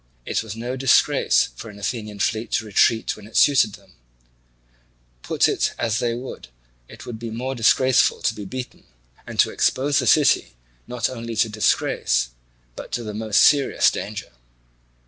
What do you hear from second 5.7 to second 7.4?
as they would, it would be